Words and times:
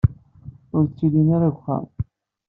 Ur 0.75 0.83
tellim 0.87 1.29
ara 1.35 1.49
deg 1.51 1.55
uxxam. 1.57 1.85